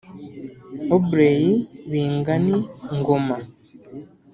Aubrey 0.95 1.41
Bingani 1.91 2.57
Ngoma 2.97 3.37